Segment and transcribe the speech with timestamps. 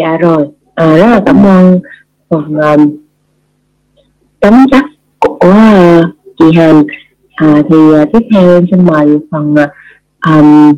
[0.00, 1.80] dạ rồi à, rất là cảm ơn
[2.30, 2.96] phần um,
[4.40, 4.84] tóm tắt
[5.18, 6.04] của uh,
[6.38, 6.84] chị Hàn
[7.34, 9.54] à, thì uh, tiếp theo em xin mời phần
[10.26, 10.74] um,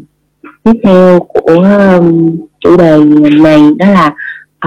[0.65, 1.67] tiếp theo của
[1.99, 2.99] um, chủ đề
[3.43, 4.15] này đó là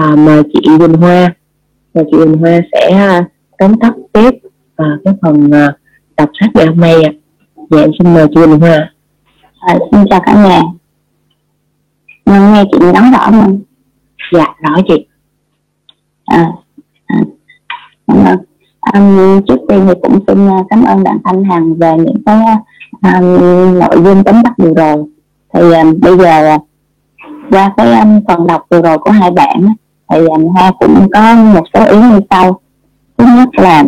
[0.04, 1.34] uh, mời chị Quỳnh Hoa
[1.94, 3.24] và chị Quỳnh Hoa sẽ uh,
[3.58, 4.30] tóm tắt tiếp
[4.82, 5.74] uh, cái phần uh,
[6.16, 7.10] đọc sách ngày hôm nay ạ.
[7.70, 8.92] Dạ em xin mời chị Quỳnh Hoa.
[9.60, 10.60] À, xin chào cả nhà.
[12.26, 13.60] Nghe, chị nói rõ mình
[14.32, 15.06] Dạ rõ chị.
[16.24, 16.52] À,
[17.06, 17.16] à,
[18.06, 18.38] cảm ơn.
[18.94, 22.38] Um, trước tiên thì cũng xin à, cảm ơn bạn Thanh Hằng về những cái
[23.02, 25.04] um, nội dung tóm tắt vừa rồi
[25.54, 26.58] thì um, bây giờ
[27.50, 29.74] qua cái um, phần đọc vừa rồi của hai bạn
[30.08, 32.60] thì um, hoa cũng có một số ý như sau
[33.16, 33.84] thứ nhất là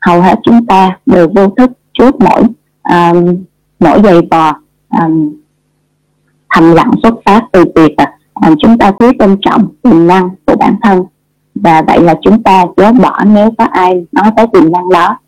[0.00, 2.42] hầu hết chúng ta đều vô thức trước mỗi
[2.82, 3.44] um,
[3.80, 4.52] mỗi giày vò
[5.00, 5.32] um,
[6.50, 8.19] thầm lặng xuất phát từ việc um,
[8.60, 11.04] chúng ta thiếu tôn trọng tiềm năng của bản thân.
[11.54, 15.18] Và vậy là chúng ta chớ bỏ nếu có ai nói tới tiềm năng đó.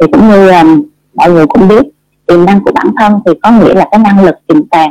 [0.00, 0.82] Thì cũng như um,
[1.14, 1.82] mọi người cũng biết
[2.26, 4.90] tiềm năng của bản thân thì có nghĩa là cái năng lực tiềm tàng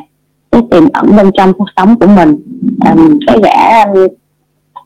[0.51, 2.37] cái tiềm ẩn bên trong cuộc sống của mình.
[2.89, 4.07] Um, cái gã um,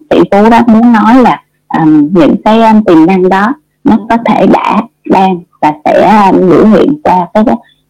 [0.10, 1.44] tỷ phú đó muốn nói là
[1.80, 6.50] um, những cái um, tiềm năng đó nó có thể đã đang và sẽ um,
[6.50, 7.44] biểu hiện qua cái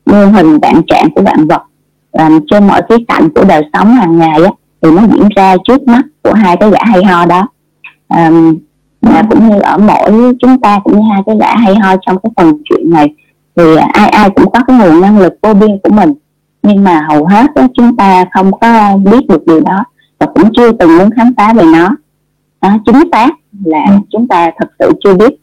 [0.06, 1.64] mô hình vạn trạng của vạn vật.
[2.12, 4.52] Um, trên mọi khía cạnh của đời sống hàng ngày á,
[4.86, 7.48] thì nó diễn ra trước mắt của hai cái gã hay ho đó.
[8.10, 8.58] Um,
[9.02, 12.18] và cũng như ở mỗi chúng ta cũng như hai cái gã hay ho trong
[12.24, 13.08] cái phần chuyện này
[13.56, 16.14] thì ai ai cũng có cái nguồn năng lực vô biên của mình.
[16.64, 19.84] Nhưng mà hầu hết đó, chúng ta không có biết được điều đó
[20.20, 21.90] và cũng chưa từng muốn khám phá về nó.
[22.62, 23.30] Đó, chính xác
[23.66, 25.34] là chúng ta thật sự chưa biết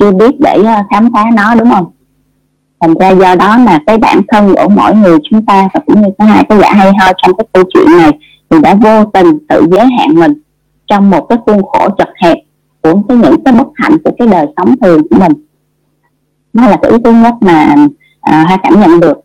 [0.00, 1.86] chưa biết để ờ, khám phá nó đúng không?
[2.80, 6.02] Thành ra do đó mà cái bản thân của mỗi người chúng ta và cũng
[6.02, 8.12] như có hai cái gã hay ho trong cái câu chuyện này
[8.50, 10.32] mình đã vô tình tự giới hạn mình
[10.86, 12.38] trong một cái khuôn khổ chật hẹp
[12.82, 15.32] của cái những cái bất hạnh của cái đời sống thường của mình.
[16.52, 17.74] Nó là cái ý thứ nhất mà
[18.20, 19.20] à, hai cảm nhận được.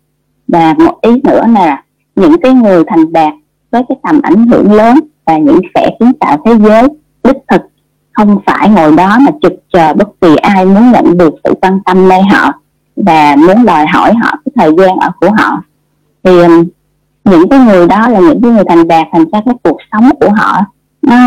[0.48, 1.84] Và một ý nữa là
[2.16, 3.34] những cái người thành đạt
[3.72, 6.84] với cái tầm ảnh hưởng lớn và những kẻ kiến tạo thế giới
[7.24, 7.62] đích thực
[8.14, 11.80] không phải ngồi đó mà trực chờ bất kỳ ai muốn nhận được sự quan
[11.86, 12.52] tâm nơi họ
[12.96, 15.64] và muốn đòi hỏi họ cái thời gian ở của họ.
[16.24, 16.32] Thì
[17.24, 20.10] những cái người đó là những cái người thành đạt thành ra cái cuộc sống
[20.20, 20.62] của họ
[21.02, 21.18] nó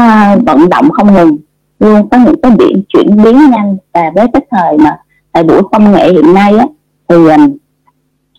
[0.47, 1.37] vận động không ngừng.
[1.81, 3.77] Luôn có những cái biển chuyển biến nhanh.
[3.95, 4.97] Và với cái thời mà
[5.35, 6.67] thời buổi công nghệ hiện nay á
[7.09, 7.57] thì um,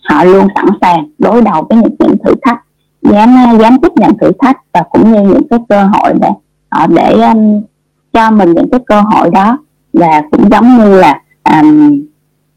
[0.09, 2.59] họ luôn sẵn sàng đối đầu với những, những thử thách
[3.01, 6.29] dám dám tiếp nhận thử thách và cũng như những cái cơ hội để
[6.69, 7.61] họ để um,
[8.13, 9.57] cho mình những cái cơ hội đó.
[9.93, 12.01] Và cũng giống như là um,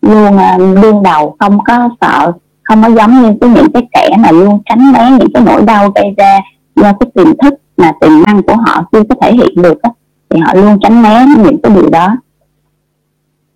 [0.02, 2.32] luôn um, đương đầu không có sợ
[2.70, 5.62] không có giống như cái những cái kẻ mà luôn tránh né những cái nỗi
[5.62, 6.40] đau gây ra
[6.76, 9.90] do cái tiềm thức mà tiềm năng của họ chưa có thể hiện được đó,
[10.30, 12.16] thì họ luôn tránh né những cái điều đó.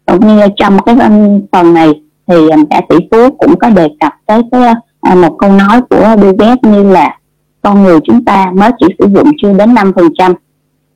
[0.07, 1.93] Cũng như trong cái um, phần này
[2.27, 2.37] thì
[2.71, 4.75] cả tỷ phú cũng có đề cập tới cái
[5.13, 7.19] uh, một câu nói của Bill Gates như là
[7.63, 10.35] con người chúng ta mới chỉ sử dụng chưa đến 5%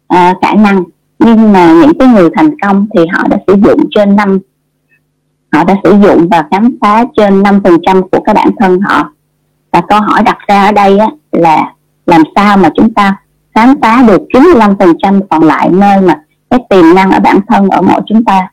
[0.09, 0.85] à, khả năng
[1.19, 4.39] nhưng mà những cái người thành công thì họ đã sử dụng trên năm
[5.53, 9.13] họ đã sử dụng và khám phá trên 5% của cái bản thân họ.
[9.73, 11.73] Và câu hỏi đặt ra ở đây á, là
[12.07, 13.17] làm sao mà chúng ta
[13.55, 16.21] khám phá được 95% còn lại nơi mà
[16.51, 18.49] cái tiềm năng ở bản thân ở mỗi chúng ta?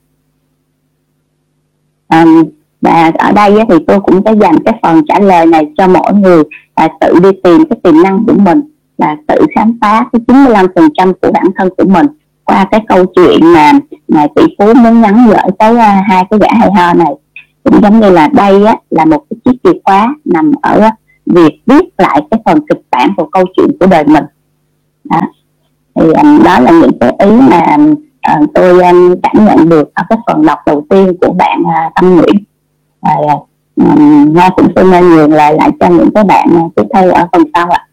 [2.09, 2.43] Um,
[2.81, 6.13] và ở đây thì tôi cũng sẽ dành cái phần trả lời này cho mỗi
[6.13, 6.43] người
[6.75, 8.61] là tự đi tìm cái tiềm năng của mình
[8.97, 12.05] là tự khám phá cái 95% của bản thân của mình
[12.43, 13.71] qua cái câu chuyện mà
[14.07, 15.79] mà tỷ phú muốn nhắn gửi tới uh,
[16.09, 17.13] hai cái gã hay ho này.
[17.63, 20.89] Cũng giống như là đây á, là một cái chiếc chìa khóa nằm ở
[21.25, 24.23] việc viết lại cái phần kịch bản của câu chuyện của đời mình.
[25.03, 25.21] Đó.
[25.95, 27.77] thì um, đó là những cái ý mà
[28.41, 31.93] uh, tôi um, cảm nhận được ở cái phần đọc đầu tiên của bạn uh,
[31.95, 32.35] tâm nguyễn.
[33.01, 33.11] Và
[34.47, 37.69] uh, cũng xin nhường lại lại cho những cái bạn tiếp theo ở phần sau
[37.69, 37.87] ạ.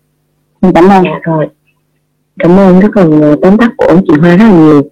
[0.62, 1.04] Xin cảm ơn.
[1.04, 1.48] Dạ, rồi.
[2.38, 4.82] Cảm ơn cái phần tóm tắt của chị Hoa rất là nhiều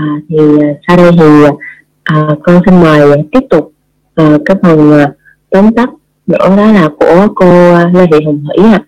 [0.00, 1.56] à, thì à, sau đây thì
[2.04, 3.72] à, con xin mời tiếp tục
[4.14, 5.12] à, cái phần à,
[5.50, 5.90] tóm tắt
[6.26, 8.72] nữa đó là của cô à, Lê Thị Hồng Thủy ạ.
[8.72, 8.84] À.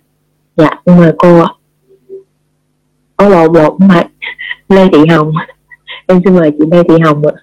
[0.57, 1.49] dạ xin mời cô ạ.
[3.17, 4.07] Có lộ bộ không phải.
[4.69, 5.33] Lê Thị Hồng.
[6.07, 7.35] Em xin mời chị Lê Thị Hồng ạ.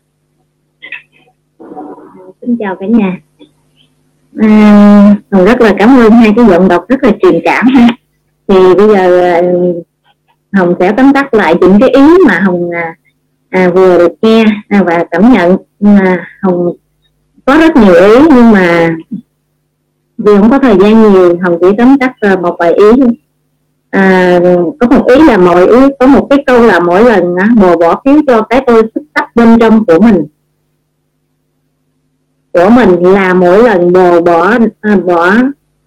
[2.42, 3.20] Xin chào cả nhà.
[4.38, 7.88] À, Hồng rất là cảm ơn hai cái giọng đọc rất là truyền cảm ha.
[8.48, 9.42] Thì bây giờ
[10.54, 12.70] Hồng sẽ tóm tắt lại những cái ý mà Hồng
[13.50, 16.74] à, vừa được nghe à, và cảm nhận mà Hồng
[17.46, 18.98] có rất nhiều ý nhưng mà
[20.18, 22.92] vì không có thời gian nhiều Hồng chỉ tóm tắt à, một vài ý
[23.90, 24.40] à,
[24.80, 27.78] có một ý là mỗi ý có một cái câu là mỗi lần á, bồ
[27.78, 30.26] bỏ phiếu cho cái tôi xuất sắc bên trong của mình.
[32.54, 35.34] Của mình là mỗi lần bồ bỏ à, bỏ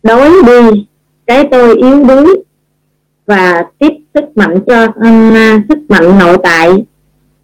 [0.02, 0.86] đối đi
[1.26, 2.44] cái tôi yếu đuối
[3.26, 6.84] và tiếp sức mạnh cho uh, sức mạnh nội tại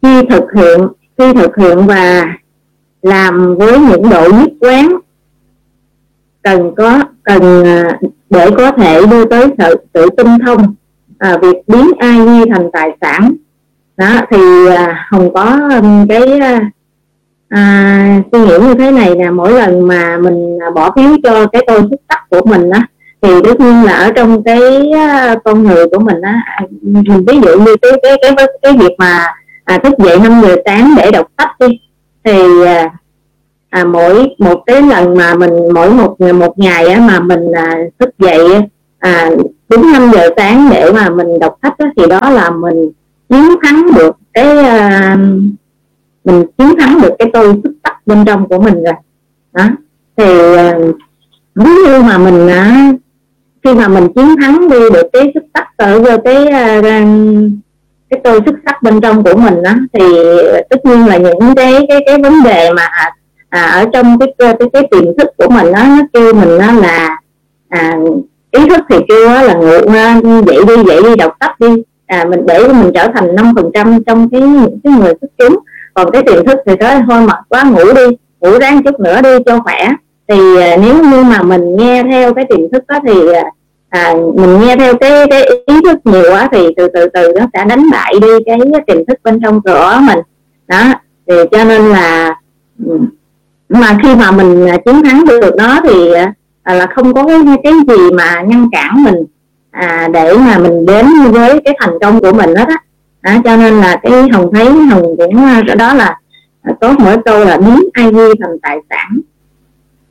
[0.03, 2.27] khi thực hiện khi thực hiện và
[3.03, 4.99] làm với những độ nhất quán
[6.43, 7.99] cần có cần à,
[8.31, 10.75] để có thể đưa tới sự tự tinh thông
[11.19, 13.33] à, việc biến ai nhi thành tài sản.
[13.97, 16.71] Đó thì à, hồng có um, cái à,
[17.49, 21.47] à, suy nghĩ như thế này là mỗi lần mà mình à, bỏ phiếu cho
[21.47, 22.87] cái tôi xuất sắc của mình á
[23.23, 24.91] thì tất nhiên là ở trong cái
[25.45, 26.43] con người của mình á
[27.27, 29.27] ví dụ như cái cái cái cái việc mà
[29.69, 31.81] à, thức dậy năm giờ sáng để đọc sách đi.
[32.25, 32.91] Thì à,
[33.71, 37.77] à, mỗi một cái lần mà mình mỗi một một ngày á, mà mình à,
[37.99, 38.41] thức dậy
[38.99, 39.31] à,
[39.69, 42.91] đúng 5 giờ sáng để mà mình đọc sách á, thì đó là mình
[43.29, 45.17] chiến thắng được cái à,
[46.25, 48.95] mình chiến thắng được cái tôi xuất sắc bên trong của mình rồi.
[49.53, 49.65] Đó.
[50.17, 50.79] Thì à,
[51.55, 52.93] ví như mà mình à,
[53.65, 56.81] khi mà mình chiến thắng đi được cái xuất sắc ở cái à,
[58.11, 60.05] cái tôi xuất sắc bên trong của mình đó thì
[60.71, 62.89] tất nhiên là những cái cái cái vấn đề mà
[63.49, 66.73] à, ở trong cái cái cái tiềm thức của mình đó, nó kêu mình đó
[66.73, 67.19] là
[67.69, 67.99] à,
[68.51, 71.69] ý thức thì kêu là ngủ dậy đi dậy đi đọc sách đi.
[72.07, 75.29] À, mình để mình trở thành năm phần trăm trong cái những cái người xuất
[75.39, 75.59] chúng.
[75.95, 78.07] Còn cái tiềm thức thì nói thôi mệt quá ngủ đi
[78.41, 79.89] ngủ ráng chút nữa đi cho khỏe.
[80.29, 83.43] Thì à, nếu như mà mình nghe theo cái tiềm thức đó thì à,
[83.89, 87.47] à, mình nghe theo cái cái ý thức nhiều quá thì từ từ từ nó
[87.53, 90.19] sẽ đánh bại đi cái tiềm thức bên trong của mình.
[90.67, 90.83] Đó
[91.27, 92.35] thì cho nên là
[93.69, 96.13] mà khi mà mình à, chiến thắng được nó thì
[96.63, 99.25] à, là không có cái, cái gì mà ngăn cản mình
[99.71, 102.77] à, để mà mình đến với cái thành công của mình đó, đó.
[103.23, 106.19] đó cho nên là cái hồng thấy hồng cũng à, đó là
[106.63, 109.21] à, tốt mỗi câu là biến ai ghi thành tài sản.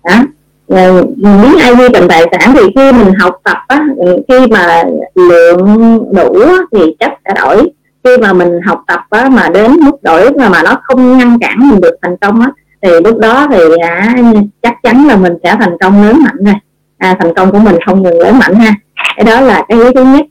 [0.03, 0.23] Đó.
[0.69, 4.47] Ờ, biến ai quy thành tài sản thì khi mình học tập á, ừ, khi
[4.47, 4.83] mà
[5.15, 7.71] lượng đủ thì chất sẽ đổi.
[8.03, 11.39] Khi mà mình học tập á, mà đến mức đổi mà mà nó không ngăn
[11.39, 14.15] cản mình được thành công á thì lúc đó thì à,
[14.61, 16.55] chắc chắn là mình sẽ thành công lớn mạnh rồi.
[16.97, 18.73] À, thành công của mình không ngừng lớn mạnh ha.
[19.17, 20.25] Cái đó là cái ý thứ nhất.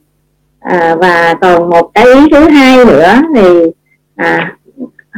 [0.59, 3.41] À, và còn một cái ý thứ hai nữa thì
[4.15, 4.51] à,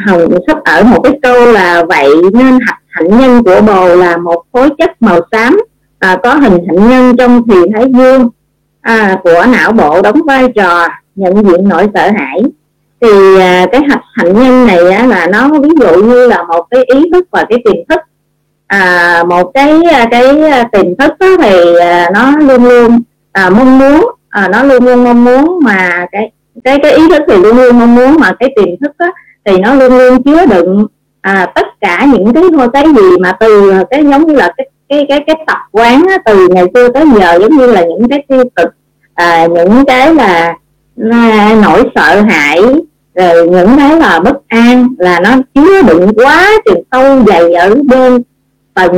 [0.08, 4.18] hồng sắp ở một cái câu là vậy nên hạch hạnh nhân của bồ là
[4.18, 5.62] một khối chất màu xám
[6.00, 8.30] à, có hình hạnh nhân trong thì thái dương
[8.82, 12.42] à, của não bộ đóng vai trò nhận diện nỗi sợ hãi.
[13.02, 16.68] Thì à, cái hạch hạnh nhân này á, là nó ví dụ như là một
[16.72, 18.00] cái ý thức và cái tiềm thức.
[18.68, 23.50] À, một cái à, cái à, tiềm thức đó thì à, nó luôn luôn à,
[23.50, 26.32] mong muốn à, nó luôn luôn mong muốn mà cái
[26.64, 29.12] cái cái ý thức thì luôn luôn mong muốn mà cái tiềm thức đó,
[29.46, 30.88] thì nó luôn luôn chứa đựng
[31.22, 34.54] à, tất cả những cái thôi cái gì mà từ à, cái giống như là
[34.58, 37.82] cái cái cái cái tập quán á, từ ngày xưa tới giờ giống như là
[37.82, 38.68] những cái tiêu cực
[39.14, 40.56] à, những cái là,
[40.96, 42.62] là nỗi sợ hãi
[43.16, 47.76] rồi những cái là bất an là nó chứa đựng quá chừng sâu dày ở
[47.76, 48.24] bên
[48.74, 48.92] tận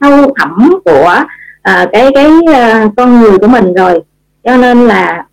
[0.00, 1.14] sâu thẳm của
[1.62, 4.02] à, cái cái à, con người của mình rồi.
[4.44, 5.24] Cho nên là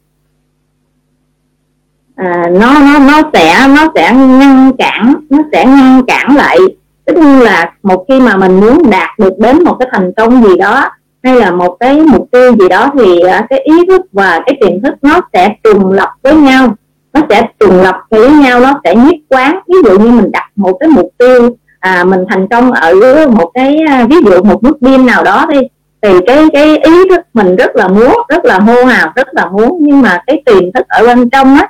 [2.22, 6.58] à, nó nó nó sẽ nó sẽ ngăn cản nó sẽ ngăn cản lại.
[7.06, 10.44] Tất nhiên là một khi mà mình muốn đạt được đến một cái thành công
[10.44, 10.90] gì đó
[11.24, 14.58] hay là một cái mục tiêu gì đó thì à, cái ý thức và cái
[14.62, 16.76] tiềm thức nó sẽ trùng lập với nhau.
[17.14, 19.60] Nó sẽ trùng lập với nhau nó sẽ nhất quán.
[19.68, 22.94] Ví dụ như mình đặt một cái mục tiêu à, mình thành công ở
[23.30, 25.60] một cái à, ví dụ một nước biên nào đó đi
[26.02, 29.50] thì cái cái ý thức mình rất là muốn rất là hô hào rất là
[29.50, 29.78] muốn.
[29.82, 31.68] Nhưng mà cái tiềm thức ở bên trong á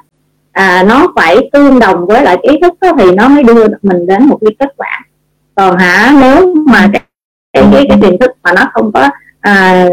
[0.52, 4.08] à, nó phải tương đồng với lại ý thức đó thì nó mới đưa mình
[4.08, 5.00] đến một cái kết quả.
[5.56, 7.02] Còn hả nếu mà cái
[7.54, 9.88] cái cái, cái tiềm thức mà nó không có à,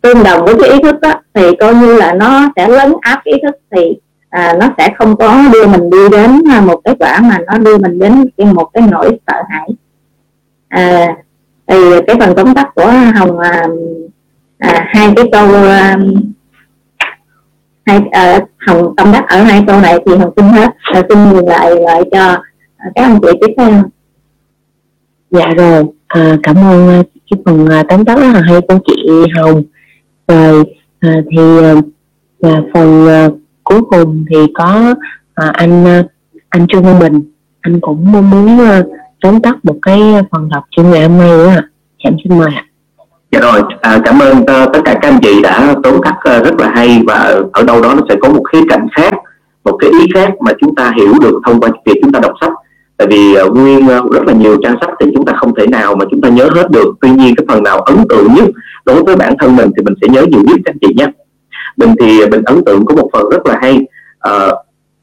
[0.00, 3.24] tương đồng với cái ý thức đó thì coi như là nó sẽ lấn áp
[3.24, 3.96] ý thức thì
[4.30, 7.58] à, nó sẽ không có đưa mình đi đến à, một kết quả mà nó
[7.58, 9.68] đưa mình đến một cái nỗi sợ hãi.
[10.68, 11.16] À,
[11.66, 13.66] thì cái phần tóm tắt của hồng à,
[14.58, 15.98] à, hai cái câu à,
[17.86, 21.04] hai à, ờ, hồng tâm đắc ở hai câu này thì hồng xin hết hồng
[21.08, 22.28] xin nhìn lại lại cho
[22.76, 23.82] ờ, các anh chị tiếp theo
[25.30, 29.10] dạ rồi à, cảm ơn cái phần à, tóm tắt rất là hay của chị
[29.36, 29.62] hồng
[30.28, 30.64] rồi
[31.00, 31.38] à, thì
[32.40, 33.28] và phần à,
[33.64, 34.94] cuối cùng thì có
[35.34, 36.02] à, anh
[36.48, 37.22] anh Trương Văn Bình
[37.60, 38.58] anh cũng muốn
[39.22, 41.54] tóm tắt một cái phần đọc chương ngày hôm nay nữa ạ.
[41.54, 41.68] à.
[41.98, 42.66] em xin mời ạ.
[43.32, 46.44] Dạ rồi, à, cảm ơn uh, tất cả các anh chị đã tóm tắt uh,
[46.44, 49.14] rất là hay và ở đâu đó nó sẽ có một khía cạnh khác,
[49.64, 52.32] một cái ý khác mà chúng ta hiểu được thông qua việc chúng ta đọc
[52.40, 52.52] sách.
[52.96, 55.66] Tại vì uh, nguyên uh, rất là nhiều trang sách thì chúng ta không thể
[55.66, 56.94] nào mà chúng ta nhớ hết được.
[57.00, 58.48] Tuy nhiên cái phần nào ấn tượng nhất
[58.84, 61.06] đối với bản thân mình thì mình sẽ nhớ nhiều nhất các anh chị nhé.
[61.76, 63.78] Mình thì mình ấn tượng có một phần rất là hay.
[64.28, 64.52] Uh,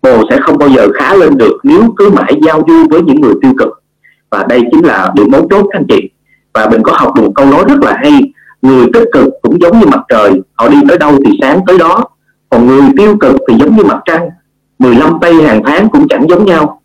[0.02, 3.22] bồ sẽ không bao giờ khá lên được nếu cứ mãi giao du với những
[3.22, 3.84] người tiêu cực
[4.30, 6.10] và đây chính là điểm mấu chốt các anh chị
[6.54, 8.22] và mình có học được một câu nói rất là hay,
[8.62, 11.78] người tích cực cũng giống như mặt trời, họ đi tới đâu thì sáng tới
[11.78, 12.04] đó.
[12.50, 14.30] Còn người tiêu cực thì giống như mặt trăng
[14.80, 16.82] 15 tây hàng tháng cũng chẳng giống nhau.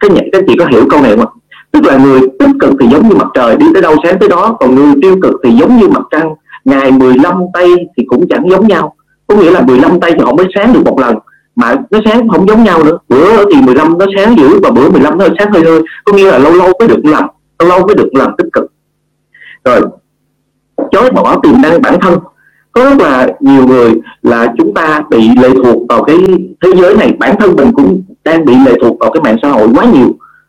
[0.00, 1.30] Cái nhận các chị có hiểu câu này không ạ?
[1.72, 4.28] Tức là người tích cực thì giống như mặt trời, đi tới đâu sáng tới
[4.28, 4.56] đó.
[4.60, 6.34] Còn người tiêu cực thì giống như mặt trăng,
[6.64, 8.94] ngày 15 tây thì cũng chẳng giống nhau.
[9.26, 11.16] Có nghĩa là 15 tây thì họ mới sáng được một lần,
[11.56, 12.98] mà nó sáng không giống nhau nữa.
[13.08, 15.82] Bữa thì 15 nó sáng dữ và bữa 15 nó sáng hơi hơi.
[16.04, 17.24] Có nghĩa là lâu lâu mới được lần
[17.66, 18.72] lâu mới được làm tích cực.
[19.64, 19.80] Rồi,
[20.90, 22.18] chối bỏ tiềm năng bản thân.
[22.72, 26.16] Có rất là nhiều người là chúng ta bị lệ thuộc vào cái
[26.62, 27.12] thế giới này.
[27.18, 30.08] Bản thân mình cũng đang bị lệ thuộc vào cái mạng xã hội quá nhiều.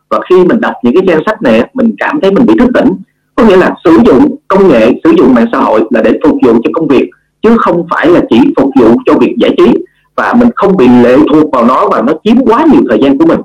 [0.09, 2.69] Và khi mình đọc những cái trang sách này mình cảm thấy mình bị thức
[2.73, 2.93] tỉnh.
[3.35, 6.37] Có nghĩa là sử dụng công nghệ, sử dụng mạng xã hội là để phục
[6.45, 7.09] vụ cho công việc,
[7.41, 9.73] chứ không phải là chỉ phục vụ cho việc giải trí.
[10.15, 13.17] Và mình không bị lệ thuộc vào nó và nó chiếm quá nhiều thời gian
[13.17, 13.39] của mình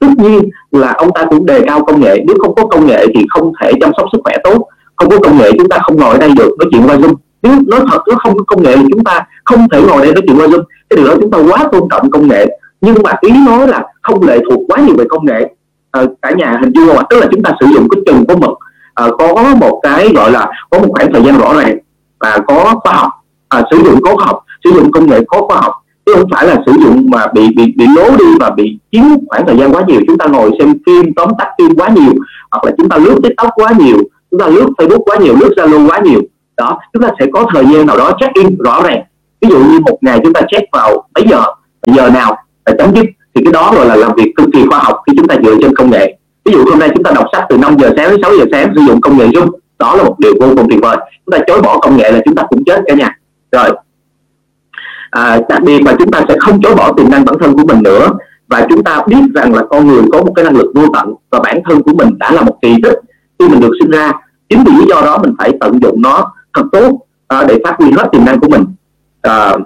[0.00, 2.24] tất nhiên là ông ta cũng đề cao công nghệ.
[2.26, 4.68] Nếu không có công nghệ thì không thể chăm sóc sức khỏe tốt.
[4.96, 6.56] Không có công nghệ chúng ta không ngồi ở đây được.
[6.58, 7.14] Nói chuyện qua zoom.
[7.42, 10.14] Nếu nói thật nó không có công nghệ thì chúng ta không thể ngồi đây
[10.14, 10.62] nói chuyện qua zoom.
[10.90, 12.46] Cái điều đó chúng ta quá tôn trọng công nghệ.
[12.80, 15.54] Nhưng mà ý nói là không lệ thuộc quá nhiều về công nghệ.
[15.90, 17.04] À, cả nhà hình dung không ạ?
[17.10, 18.58] Tức là chúng ta sử dụng cái chừng có mực.
[18.94, 21.78] À, có một cái gọi là có một khoảng thời gian rõ ràng
[22.20, 23.10] và có khoa học.
[23.48, 24.44] À, sử dụng có khoa học.
[24.64, 25.74] Sử dụng công nghệ có khoa học
[26.06, 29.02] chứ không phải là sử dụng mà bị bị bị lố đi và bị chiếm
[29.28, 30.00] khoảng thời gian quá nhiều.
[30.06, 32.12] Chúng ta ngồi xem phim, tóm tắt phim quá nhiều,
[32.50, 33.96] hoặc là chúng ta lướt tiktok quá nhiều,
[34.30, 36.20] chúng ta lướt facebook quá nhiều, lướt zalo quá nhiều.
[36.56, 39.02] Đó, chúng ta sẽ có thời gian nào đó check in rõ ràng.
[39.40, 41.42] Ví dụ như một ngày chúng ta check vào mấy giờ
[41.86, 44.78] giờ nào là chấm dứt, thì cái đó gọi là làm việc cực kỳ khoa
[44.78, 46.16] học khi chúng ta dựa trên công nghệ.
[46.44, 48.44] Ví dụ hôm nay chúng ta đọc sách từ 5 giờ sáng đến 6 giờ
[48.52, 50.96] sáng, sử dụng công nghệ zoom, đó là một điều vô cùng tuyệt vời.
[51.26, 53.18] Chúng ta chối bỏ công nghệ là chúng ta cũng chết cả nhà.
[53.52, 53.70] Rồi
[55.10, 57.64] à, đặc biệt là chúng ta sẽ không chối bỏ tiềm năng bản thân của
[57.64, 58.08] mình nữa.
[58.48, 61.14] Và chúng ta biết rằng là con người có một cái năng lực vô tận
[61.30, 62.98] và bản thân của mình đã là một kỳ tích
[63.38, 64.12] khi mình được sinh ra.
[64.48, 66.98] Chính vì lý do đó mình phải tận dụng nó thật tốt
[67.28, 68.64] à, để phát huy hết tiềm năng của mình.
[69.22, 69.56] À,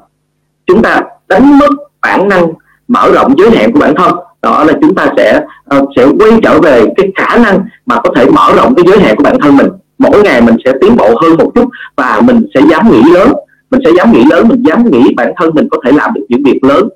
[0.66, 1.70] chúng ta đánh mất
[2.02, 2.52] bản năng
[2.88, 4.12] mở rộng giới hạn của bản thân.
[4.42, 5.40] Đó là chúng ta sẽ
[5.76, 9.00] uh, sẽ quay trở về cái khả năng mà có thể mở rộng cái giới
[9.00, 9.68] hạn của bản thân mình.
[9.98, 13.32] Mỗi ngày mình sẽ tiến bộ hơn một chút và mình sẽ dám nghĩ lớn
[13.70, 16.24] mình sẽ dám nghĩ lớn mình dám nghĩ bản thân mình có thể làm được
[16.28, 16.88] những việc lớn.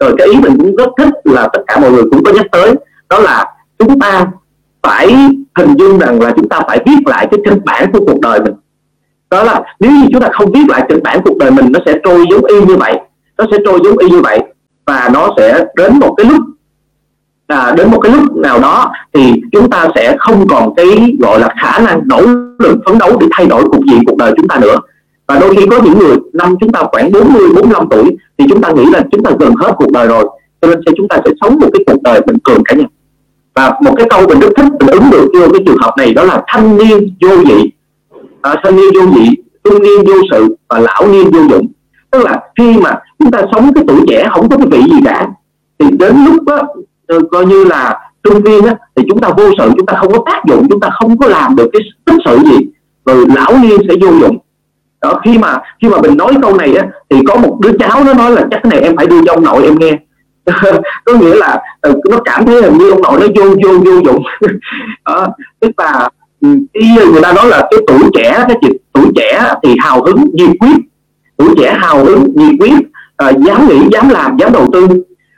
[0.00, 2.46] Rồi cái ý mình cũng rất thích là tất cả mọi người cũng có nhắc
[2.52, 2.74] tới
[3.10, 3.44] đó là
[3.78, 4.26] chúng ta
[4.82, 5.08] phải
[5.56, 8.40] hình dung rằng là chúng ta phải viết lại cái kịch bản của cuộc đời
[8.40, 8.54] mình.
[9.30, 11.80] Đó là nếu như chúng ta không viết lại kịch bản cuộc đời mình nó
[11.86, 12.98] sẽ trôi giống y như vậy
[13.38, 14.40] nó sẽ trôi giống y như vậy
[14.86, 16.42] và nó sẽ đến một cái lúc
[17.46, 21.40] à, đến một cái lúc nào đó thì chúng ta sẽ không còn cái gọi
[21.40, 22.20] là khả năng nỗ
[22.58, 24.76] lực phấn đấu để thay đổi cục diện cuộc đời chúng ta nữa
[25.32, 28.60] và đôi khi có những người năm chúng ta khoảng 40 45 tuổi thì chúng
[28.62, 30.24] ta nghĩ là chúng ta gần hết cuộc đời rồi.
[30.60, 32.84] Cho nên chúng ta sẽ sống một cái cuộc đời bình thường cả nhà.
[33.54, 36.14] Và một cái câu mình rất thích mình ứng được vô cái trường hợp này
[36.14, 37.70] đó là thanh niên vô dị
[38.42, 39.28] à, thanh niên vô dị
[39.64, 41.66] trung niên vô sự và lão niên vô dụng.
[42.10, 44.98] Tức là khi mà chúng ta sống cái tuổi trẻ không có cái vị gì
[45.04, 45.28] cả
[45.78, 46.62] thì đến lúc đó
[47.06, 50.12] ờ, coi như là trung niên á, thì chúng ta vô sự chúng ta không
[50.12, 52.58] có tác dụng chúng ta không có làm được cái tích sự gì.
[53.06, 54.38] Rồi lão niên sẽ vô dụng
[55.02, 58.04] đó khi mà khi mà mình nói câu này á thì có một đứa cháu
[58.04, 59.98] nó nói là chắc cái này em phải đưa cho ông nội em nghe.
[61.04, 64.00] Có nghĩa là ừ, nó cảm thấy hình như ông nội nó vô vô vô
[64.04, 64.22] dụng.
[65.06, 65.28] Đó,
[65.60, 66.08] tức là
[66.40, 70.02] ừ, cái người ta nói là cái tuổi trẻ cái chuyện tuổi trẻ thì hào
[70.04, 70.76] hứng nhiệt quyết
[71.36, 72.74] tuổi trẻ hào hứng nhiệt quyết
[73.16, 74.88] à, ờ, dám nghĩ dám làm dám đầu tư.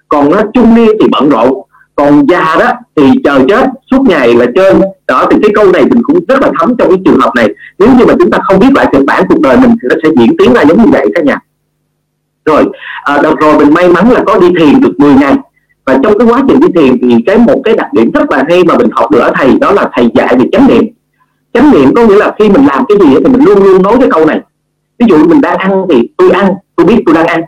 [0.09, 1.64] Còn nó trung niên thì bận rộn
[1.95, 4.81] còn già đó thì chờ chết suốt ngày là trên.
[5.07, 7.49] Đó thì cái câu này mình cũng rất là thấm trong cái trường hợp này.
[7.79, 9.97] Nếu như mà chúng ta không biết lại kịch bản cuộc đời mình thì nó
[10.03, 11.39] sẽ diễn tiến ra giống như vậy cả nhà.
[12.45, 12.65] Rồi
[13.03, 15.35] à, đợt rồi mình may mắn là có đi thiền được 10 ngày.
[15.85, 18.45] Và trong cái quá trình đi thiền thì cái một cái đặc điểm rất là
[18.49, 20.85] hay mà mình học được ở thầy đó là thầy dạy về chánh niệm.
[21.55, 23.97] Chánh niệm có nghĩa là khi mình làm cái gì thì mình luôn luôn nói
[24.01, 24.41] cái câu này.
[24.99, 27.43] Ví dụ mình đang ăn thì tôi ăn tôi biết tôi đang ăn.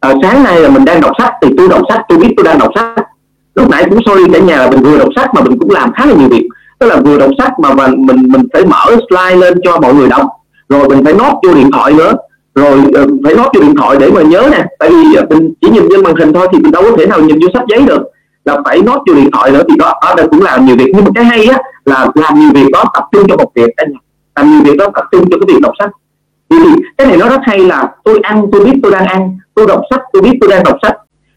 [0.00, 2.44] À, sáng nay là mình đang đọc sách thì tôi đọc sách tôi biết tôi
[2.44, 3.06] đang đọc sách
[3.56, 5.92] lúc nãy cũng sorry cả nhà là mình vừa đọc sách mà mình cũng làm
[5.92, 6.48] khá là nhiều việc.
[6.78, 9.94] Tức là vừa đọc sách mà mình mình mình phải mở slide lên cho mọi
[9.94, 10.26] người đọc.
[10.68, 12.12] Rồi mình phải nốt vô điện thoại nữa.
[12.54, 14.64] Rồi uh, phải nốt vô điện thoại để mà nhớ nè.
[14.78, 17.06] Tại vì uh, mình chỉ nhìn trên màn hình thôi thì mình đâu có thể
[17.06, 18.02] nào nhìn vô sách giấy được.
[18.44, 20.90] Là phải nốt vô điện thoại nữa thì đó đây cũng làm nhiều việc.
[20.94, 23.70] Nhưng mà cái hay á là làm nhiều việc đó tập trung cho một việc
[23.76, 23.92] anh
[24.36, 25.90] làm nhiều việc đó tập trung cho cái việc đọc sách.
[26.50, 26.56] Vì
[26.98, 29.38] cái này nó rất hay là tôi ăn tôi biết tôi đang ăn.
[29.54, 30.96] Tôi đọc sách tôi biết tôi đang đọc sách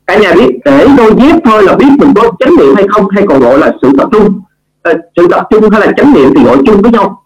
[0.10, 3.10] cả nhà biết để đôi dép thôi là biết mình có chánh niệm hay không
[3.10, 4.42] hay còn gọi là sự tập trung.
[4.84, 7.24] À, sự tập trung hay là chánh niệm thì gọi chung với nhau.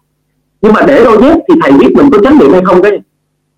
[0.61, 2.91] Nhưng mà để đôi dép thì thầy biết mình có chánh niệm hay không cái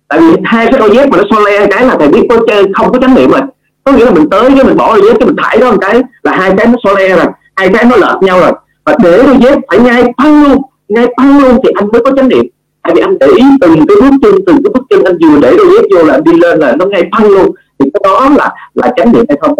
[0.08, 2.36] tại vì hai cái đôi dép mà nó so le cái là thầy biết có
[2.48, 3.40] chơi không có chánh niệm rồi.
[3.84, 5.78] Có nghĩa là mình tới cái mình bỏ đôi dép cái mình thải đó một
[5.80, 8.52] cái là hai cái nó so le rồi hai cái nó lợp nhau rồi.
[8.84, 12.10] Và để đôi dép phải ngay phăng luôn ngay phăng luôn thì anh mới có
[12.16, 12.44] chánh niệm.
[12.82, 15.40] Tại vì anh để ý từng cái bước chân từng cái bước chân anh vừa
[15.42, 18.00] để đôi dép vô là anh đi lên là nó ngay phăng luôn thì cái
[18.04, 19.56] đó là là chánh niệm hay không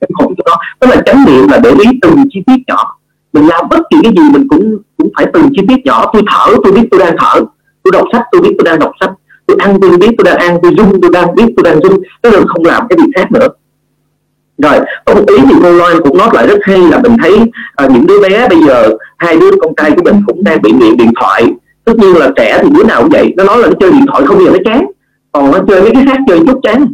[0.00, 2.98] cái khổ cho đó tức là chánh niệm là để ý từng chi tiết nhỏ.
[3.32, 6.10] Mình làm bất kỳ cái gì mình cũng cũng phải từng chi tiết nhỏ.
[6.12, 7.40] Tôi thở tôi biết tôi đang thở.
[7.82, 9.10] Tôi đọc sách tôi biết tôi đang đọc sách.
[9.46, 10.58] Tôi ăn tôi biết tôi đang ăn.
[10.62, 13.32] Tôi rung tôi đang biết tôi đang rung tức là không làm cái gì khác
[13.32, 13.48] nữa.
[14.58, 17.38] Rồi có một ý thì cô Loan cũng nói lại rất hay là mình thấy
[17.74, 20.72] à, những đứa bé bây giờ hai đứa con trai của mình cũng đang bị
[20.72, 21.52] nghiện điện thoại.
[21.84, 23.34] Tất nhiên là trẻ thì đứa nào cũng vậy.
[23.36, 24.86] Nó nói là nó chơi điện thoại không bao giờ nó chán.
[25.32, 26.86] Còn nó chơi mấy cái khác chơi chút chán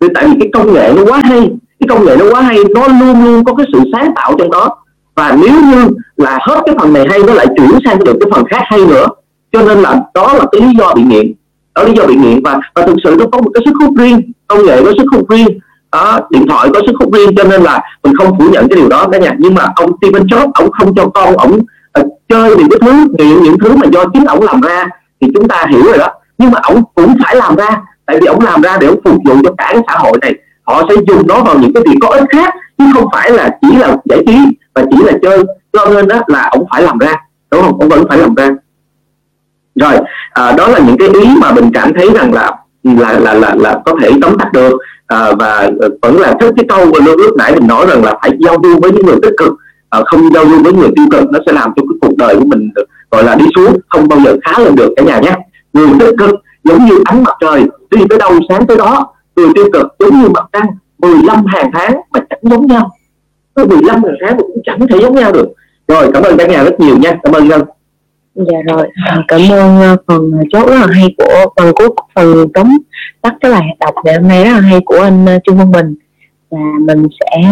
[0.00, 2.58] vì tại vì cái công nghệ nó quá hay cái công nghệ nó quá hay
[2.74, 4.76] nó luôn luôn có cái sự sáng tạo trong đó.
[5.14, 8.30] Và nếu như là hết cái phần này hay nó lại chuyển sang được cái
[8.32, 9.06] phần khác hay nữa.
[9.52, 11.32] Cho nên là đó là cái lý do bị nghiện.
[11.74, 13.72] Đó là lý do bị nghiện và và thực sự nó có một cái sức
[13.80, 14.32] hút riêng.
[14.46, 15.48] Công nghệ có sức hút riêng.
[15.92, 18.76] Đó, điện thoại có sức hút riêng cho nên là mình không phủ nhận cái
[18.76, 21.58] điều đó cả nhà nhưng mà ông Steven Jobs ông không cho con ông
[22.00, 24.86] uh, chơi những cái thứ nghiện những thứ mà do chính ông làm ra
[25.20, 26.08] thì chúng ta hiểu rồi đó.
[26.38, 29.18] Nhưng mà ông cũng phải làm ra tại vì ông làm ra để ông phục
[29.24, 30.34] vụ cho cả cái xã hội này.
[30.62, 33.50] Họ sẽ dùng nó vào những cái việc có ích khác chứ không phải là
[33.62, 34.38] chỉ là giải trí
[34.74, 35.44] và chỉ là chơi.
[35.72, 37.14] Cho nên đó là ông phải làm ra
[37.50, 37.78] đúng không?
[37.80, 38.50] Ông vẫn phải làm ra.
[39.74, 39.94] Rồi
[40.30, 42.52] à, đó là những cái ý mà mình cảm thấy rằng là
[42.84, 44.72] là là là, là có thể tóm tắt được.
[45.06, 45.68] À, và à,
[46.02, 48.56] vẫn là thích cái câu mà lúc, lúc nãy mình nói rằng là phải giao
[48.62, 49.52] du với những người tích cực.
[49.90, 52.36] À, không giao du với người tiêu cực nó sẽ làm cho cái cuộc đời
[52.36, 52.70] của mình
[53.10, 55.34] gọi là đi xuống không bao giờ khá lên được cả nhà nhé.
[55.72, 59.48] Người tích cực giống như ánh mặt trời đi tới đâu sáng tới đó người
[59.54, 60.66] tiêu cực giống như mặt trăng
[61.00, 62.90] 15 hàng tháng mà chẳng giống nhau.
[63.54, 65.48] Có 15 hàng tháng mà cũng chẳng thể giống nhau được.
[65.88, 67.12] Rồi cảm ơn cả nhà rất nhiều nha.
[67.22, 67.62] Cảm ơn Ngân.
[68.34, 68.88] Dạ rồi.
[69.06, 72.78] À, cảm ơn à, phần chốt rất là hay của phần cuối phần tóm
[73.22, 75.72] tắt cái bài đọc ngày hôm nay rất là hay của anh à, Trương Văn
[75.72, 75.94] Bình.
[76.50, 77.42] Và mình sẽ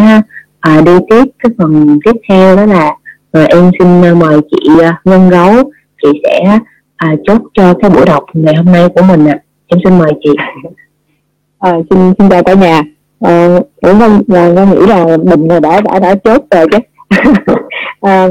[0.59, 2.95] à, đi tiếp cái phần tiếp theo đó là
[3.31, 4.69] à, em xin mời chị
[5.05, 5.71] Ngân Gấu.
[6.01, 6.59] Chị sẽ
[6.99, 9.33] à, chốt cho cái buổi đọc ngày hôm nay của mình ạ.
[9.33, 9.43] À.
[9.67, 10.29] em xin mời chị.
[11.59, 12.81] À, xin xin chào cả nhà.
[13.19, 16.77] À, cũng không là con nghĩ là mình đã đã đã chốt rồi chứ.
[18.01, 18.27] À,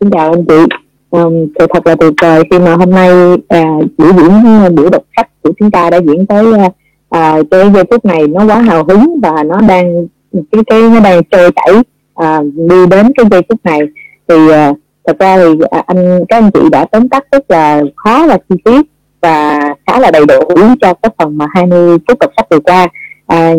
[0.00, 0.76] xin chào anh chị.
[1.10, 3.10] Um, thật là tuyệt vời khi mà hôm nay
[3.48, 3.64] à,
[3.98, 6.68] buổi diễn à, buổi đọc sách của chúng ta đã diễn tới à,
[7.10, 11.00] à, cái giây phút này nó quá hào hứng và nó đang cái cái nó
[11.00, 11.74] đang trôi chảy
[12.14, 13.80] à, đi đến cái giây phút này.
[14.28, 14.72] Thì à,
[15.06, 18.38] thật ra thì à, anh các anh chị đã tóm tắt rất là khá là
[18.48, 18.86] chi tiết
[19.20, 20.40] và khá là đầy đủ
[20.80, 22.88] cho cái phần mà 20 phút đọc sách vừa qua.
[23.26, 23.54] À,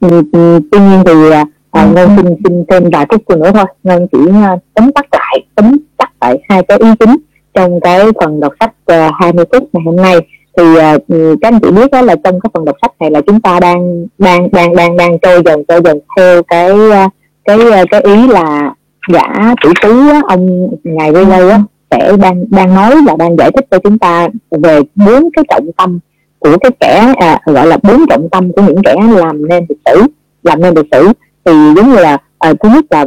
[0.00, 3.64] tuy nhiên thì à, à, ngân xin xin thêm vài phút nữa thôi.
[3.82, 7.16] Ngân chỉ à, tóm tắt lại tóm tắt lại hai cái ý chính
[7.54, 10.16] trong cái phần đọc sách uh, 20 phút ngày hôm nay.
[10.56, 13.20] Thì uh, các anh chị biết đó là trong cái phần đọc sách này là
[13.26, 16.70] chúng ta đang đang đang đang đang trôi dần trôi dần theo cái
[17.44, 17.58] cái
[17.90, 18.74] cái ý là
[19.08, 19.88] gã tỷ phú
[20.28, 24.28] ông ngài Ray á sẽ đang đang nói và đang giải thích cho chúng ta
[24.50, 25.98] về bốn cái trọng tâm
[26.38, 29.78] của cái kẻ à, gọi là bốn trọng tâm của những kẻ làm nên lịch
[29.86, 30.02] sử
[30.42, 31.08] làm nên lịch sử.
[31.44, 33.06] Thì giống như là à, thứ nhất là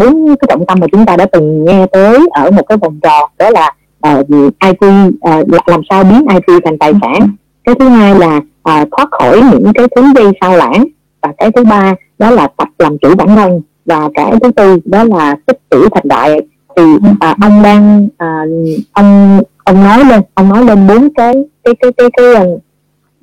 [0.00, 3.00] bốn cái trọng tâm mà chúng ta đã từng nghe tới ở một cái vòng
[3.02, 4.22] tròn đó là à,
[4.64, 7.28] IT à, làm sao biến IT thành tài sản.
[7.64, 10.84] Cái thứ hai là à, thoát khỏi những cái thứ dây sao lãng.
[11.22, 14.78] Và cái thứ ba đó là tập làm chủ bản thân và cái thứ tư
[14.84, 16.40] đó là tích tiểu thành đại.
[16.76, 16.82] Thì
[17.20, 18.44] à, ông đang à,
[18.92, 22.46] ông ông nói lên ông nói lên bốn cái cái cái cái cái cái,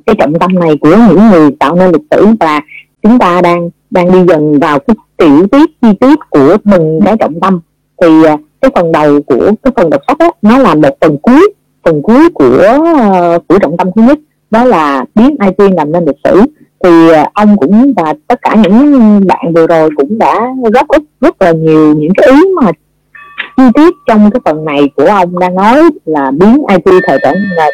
[0.05, 2.25] cái trọng tâm này của những người tạo nên lịch sử.
[2.39, 2.61] Và
[3.03, 7.15] chúng ta đang đang đi dần vào cái tiểu tiết chi tiết của từng cái
[7.19, 7.59] trọng tâm.
[8.01, 11.17] Thì à, cái phần đầu của cái phần đọc sách đó, nó là một phần
[11.17, 11.53] cuối
[11.83, 12.57] phần cuối của
[13.11, 14.19] ờ, của trọng tâm thứ nhất.
[14.51, 16.41] Đó là biến tiên làm nên lịch sử
[16.83, 21.03] thì à, ông cũng và tất cả những bạn vừa rồi cũng đã góp ích
[21.21, 22.71] rất là nhiều những cái ý mà
[23.57, 27.35] chi tiết trong cái phần này của ông đang nói là biến IT thời sản
[27.57, 27.65] à,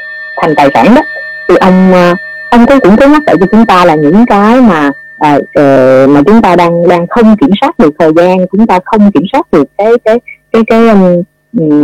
[0.41, 1.01] thành tài sản đó.
[1.49, 2.15] Thì ông à,
[2.51, 6.09] ông cũng cũng có nhắc lại cho chúng ta là những cái mà à, uh,
[6.09, 9.23] mà chúng ta đang đang không kiểm soát được thời gian chúng ta không kiểm
[9.31, 10.19] soát được cái cái
[10.51, 11.23] cái cái um,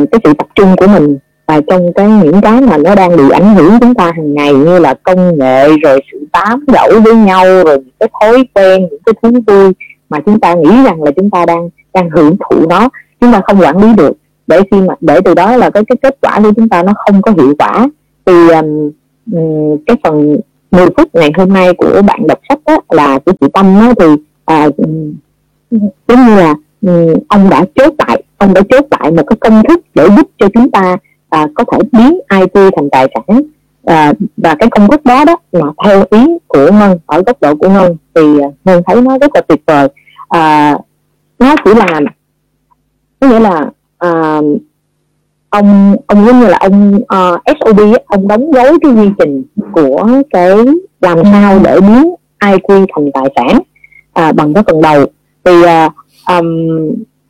[0.06, 1.18] cái sự tập trung của mình
[1.50, 4.54] và trong cái những cái mà nó đang bị ảnh hưởng chúng ta hàng ngày
[4.54, 8.88] như là công nghệ rồi sự tám dẫu với nhau rồi những cái thói quen
[8.92, 9.72] những cái thú vui
[10.10, 12.90] mà chúng ta nghĩ rằng là chúng ta đang đang hưởng thụ nó
[13.22, 14.18] chúng ta không quản lý được.
[14.48, 16.94] Để khi mà để từ đó là cái cái kết quả của chúng ta nó
[16.96, 17.90] không có hiệu quả.
[18.26, 18.92] Thì um,
[19.88, 20.38] cái phần
[20.72, 23.94] 10 phút ngày hôm nay của bạn đọc sách đó, là của chị Tâm đó,
[24.00, 24.70] thì à,
[26.08, 26.56] giống như là
[27.28, 30.48] ông đã chốt lại ông đã chốt lại một cái công thức để giúp cho
[30.54, 30.98] chúng ta
[31.30, 33.42] à, có thể biến IT thành tài sản.
[33.86, 37.56] À, và cái công thức đó đó là theo ý của ngân ở góc độ
[37.56, 39.88] của ngân thì à, ngân thấy nó rất là tuyệt vời.
[40.30, 40.78] À,
[41.40, 42.02] nó chỉ là
[43.20, 44.42] có nghĩa là à,
[45.50, 49.44] ông ông giống như là ông à, uh, SOB ông đóng gói cái quy trình
[49.72, 50.56] của cái
[51.02, 53.60] làm sao để biến IQ thành tài sản
[54.14, 55.06] à, bằng cái phần đầu.
[55.44, 55.94] Thì uh,
[56.28, 56.48] um,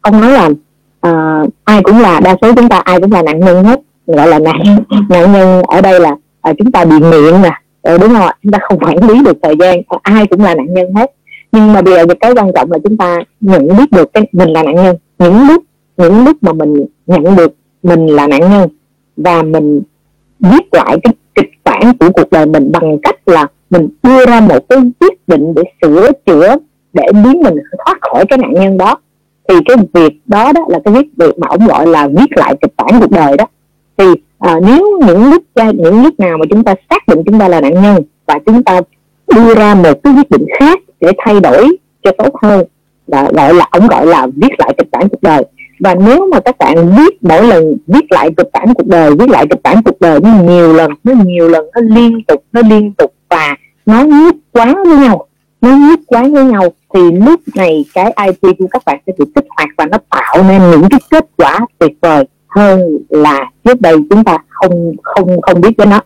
[0.01, 0.49] ông nói là
[1.07, 3.81] uh, ai cũng là đa số chúng ta ai cũng là nạn nhân hết
[4.15, 4.61] gọi là nạn
[5.09, 7.51] nạn nhân ở đây là à, chúng ta bị nghiện nè.
[7.81, 8.33] Ừ, đúng không ạ?
[8.43, 11.11] Chúng ta không quản lý được thời gian à, ai cũng là nạn nhân hết.
[11.51, 14.49] Nhưng mà bây giờ cái quan trọng là chúng ta nhận biết được cái mình
[14.49, 14.95] là nạn nhân.
[15.19, 15.63] Những lúc
[15.97, 18.69] những lúc mà mình nhận được mình là nạn nhân
[19.17, 19.81] và mình
[20.39, 24.39] viết lại cái kịch bản của cuộc đời mình bằng cách là mình đưa ra
[24.39, 26.55] một cái quyết định để sửa chữa
[26.93, 28.97] để biến mình thoát khỏi cái nạn nhân đó
[29.47, 32.55] thì cái việc đó đó là cái việc việc mà ông gọi là viết lại
[32.61, 33.45] kịch bản cuộc đời đó
[33.99, 34.05] thì
[34.39, 37.61] à, nếu những lúc những lúc nào mà chúng ta xác định chúng ta là
[37.61, 38.81] nạn nhân và chúng ta
[39.35, 42.65] đưa ra một cái quyết định khác để thay đổi cho tốt hơn
[43.07, 45.43] là gọi là ông gọi là viết lại kịch bản cuộc đời.
[45.79, 49.29] Và nếu mà các bạn viết mỗi lần viết lại kịch bản cuộc đời viết
[49.29, 52.61] lại kịch bản cuộc đời nó nhiều lần nó nhiều lần nó liên tục nó
[52.69, 55.25] liên tục và nó nhất quán với nhau
[55.61, 59.25] nó nhất quán với nhau thì lúc này cái ip của các bạn sẽ được
[59.35, 63.81] kích hoạt và nó tạo nên những cái kết quả tuyệt vời hơn là trước
[63.81, 65.99] đây chúng ta không không không biết đến nó.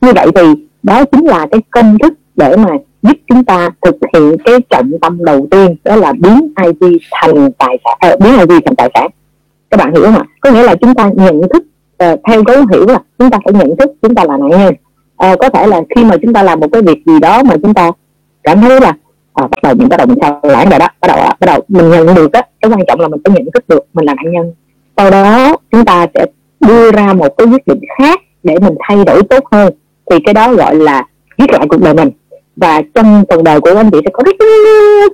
[0.00, 0.42] Như vậy thì
[0.82, 2.70] đó chính là cái công thức để mà
[3.02, 7.52] giúp chúng ta thực hiện cái trọng tâm đầu tiên đó là biến IT thành
[7.58, 9.10] tài sản à, biến IT thành tài sản.
[9.70, 10.24] Các bạn hiểu không ạ?
[10.40, 11.62] Có nghĩa là chúng ta nhận thức
[12.12, 14.74] uh, theo cái hiểu là chúng ta phải nhận thức chúng ta là nạn nhân.
[15.32, 17.54] Uh, có thể là khi mà chúng ta làm một cái việc gì đó mà
[17.62, 17.90] chúng ta
[18.42, 18.92] cảm thấy là
[19.34, 21.60] à, bắt đầu mình bắt đầu mình sao lãng rồi đó bắt đầu bắt đầu
[21.68, 24.14] mình nhận được á cái quan trọng là mình phải nhận thức được mình là
[24.14, 24.52] nạn nhân
[25.00, 26.26] sau đó chúng ta sẽ
[26.60, 29.74] đưa ra một cái quyết định khác để mình thay đổi tốt hơn.
[30.10, 31.04] Thì cái đó gọi là
[31.38, 32.10] viết lại cuộc đời mình.
[32.56, 34.36] Và trong phần đời của anh chị sẽ có rất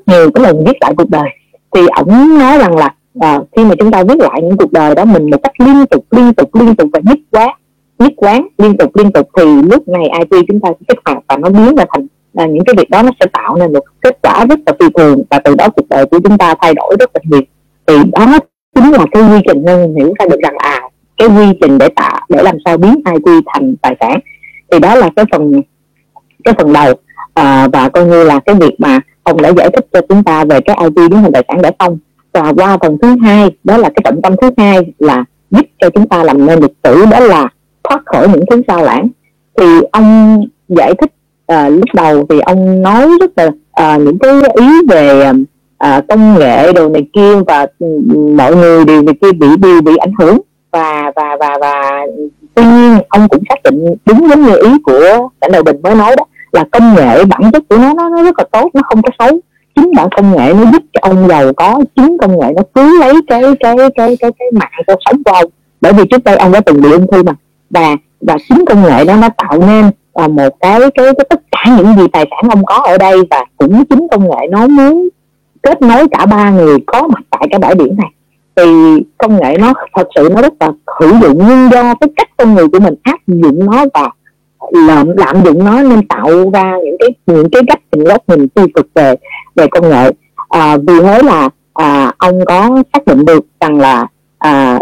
[0.07, 1.29] nhiều cái lần viết lại cuộc đời.
[1.75, 4.95] Thì ổng nói rằng là à, khi mà chúng ta viết lại những cuộc đời
[4.95, 7.51] đó mình một cách liên tục liên tục liên tục và nhất quán
[7.99, 11.19] nhất quán liên tục liên tục thì lúc này IT chúng ta sẽ kích hoạt
[11.29, 13.85] và nó biến ra thành là những cái việc đó nó sẽ tạo nên một
[14.01, 15.23] kết quả rất là phi thường.
[15.31, 17.43] Và từ đó cuộc đời của chúng ta thay đổi rất là nhiều.
[17.87, 18.39] Thì đó
[18.77, 20.81] chính là cái quy trình nên hiểu ra được rằng à
[21.17, 24.21] cái quy trình để tạo để làm sao biến IT thành tài sản.
[24.71, 25.63] Thì đó là cái phần
[26.45, 26.95] cái phần đầu.
[27.35, 30.45] À, và coi như là cái việc mà ông đã giải thích cho chúng ta
[30.45, 31.99] về cái IT biến thành tài sản đã xong.
[32.33, 35.91] Và qua phần thứ hai đó là cái trọng tâm thứ hai là giúp cho
[35.91, 37.49] chúng ta làm nên lịch sử đó là
[37.85, 39.09] thoát khỏi những thứ sao lãng.
[39.57, 41.13] Thì ông giải thích
[41.47, 45.33] à, lúc đầu thì ông nói rất là à, những cái ý về
[45.79, 47.87] à, công nghệ đồ này kia và ừ,
[48.37, 50.39] mọi người đều này kia bị bị bị ảnh hưởng.
[50.71, 52.07] Và và và và
[52.55, 55.95] tuy nhiên ông cũng xác định đúng giống như ý của lãnh đạo bình mới
[55.95, 58.83] nói đó là công nghệ bản chất của nó nó, nó rất là tốt nó
[58.85, 59.39] không có xấu.
[59.75, 63.01] Chính bản công nghệ nó giúp cho ông giàu có chính công nghệ nó cứ
[63.01, 65.51] lấy cái cái cái cái cái mạng cuộc sống của ông.
[65.81, 67.33] Bởi vì trước đây ông đã từng bị ung thư mà.
[67.71, 69.91] Và và chính công nghệ đó nó tạo nên
[70.25, 73.17] uh, một cái, cái cái tất cả những gì tài sản ông có ở đây.
[73.31, 75.09] Và cũng chính công nghệ nó muốn
[75.63, 78.11] kết nối cả ba người có mặt tại cái bãi biển này.
[78.57, 78.65] Thì
[79.19, 82.55] công nghệ nó thật sự nó rất là hữu dụng nhưng do cái cách con
[82.55, 84.11] người của mình áp dụng nó và
[84.71, 88.49] lạm lạm dụng nó nên tạo ra những cái những cái cách những góc nhìn
[88.49, 89.15] tiêu cực về
[89.55, 90.11] về công nghệ.
[90.49, 94.07] À, vì thế là à, ông có xác định được rằng là
[94.39, 94.79] à,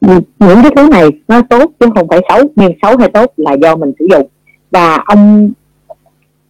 [0.00, 3.52] những cái thứ này nó tốt chứ không phải xấu nhưng xấu hay tốt là
[3.52, 4.28] do mình sử dụng.
[4.70, 5.50] Và ông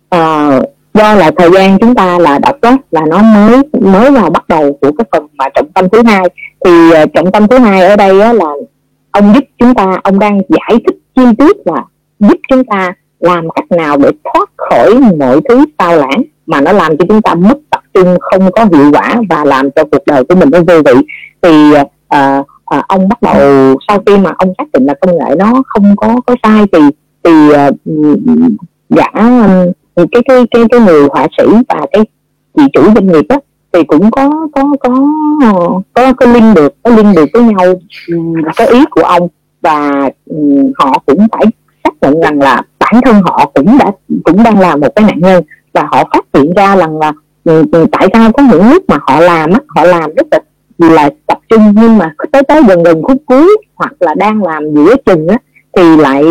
[0.09, 0.51] à,
[0.95, 4.49] do là thời gian chúng ta là đọc đó là nó mới mới vào bắt
[4.49, 6.25] đầu của cái phần mà trọng tâm thứ hai.
[6.65, 6.71] Thì
[7.03, 8.47] uh, trọng tâm thứ hai ở đây á, là
[9.11, 11.85] ông giúp chúng ta ông đang giải thích chi tiết là
[12.19, 16.73] giúp chúng ta làm cách nào để thoát khỏi mọi thứ sao lãng mà nó
[16.73, 20.07] làm cho chúng ta mất tập trung không có hiệu quả và làm cho cuộc
[20.07, 21.07] đời của mình nó vô vị.
[21.43, 21.87] Thì uh,
[22.77, 25.97] uh, ông bắt đầu sau khi mà ông xác định là công nghệ nó không
[25.97, 26.81] có có sai thì
[27.25, 27.75] thì uh,
[28.91, 32.05] gã um, cái cái cái cái người họa sĩ và cái
[32.57, 33.37] chị chủ doanh nghiệp đó
[33.73, 34.91] thì cũng có có có
[35.95, 37.75] có có liên được, có liên được với nhau
[38.57, 39.29] cái ý của ông.
[39.63, 40.09] Và
[40.79, 41.45] họ cũng phải
[41.85, 43.91] xác nhận rằng là bản thân họ cũng đã,
[44.25, 45.45] cũng đang là một cái nạn nhân.
[45.73, 47.13] Và họ phát hiện ra rằng là
[47.45, 50.39] ừ, ừ, tại sao có những lúc mà họ làm họ làm rất là
[50.79, 54.75] là tập trung nhưng mà tới tới gần gần khúc cuối hoặc là đang làm
[54.75, 55.37] giữa chừng á,
[55.77, 56.25] thì lại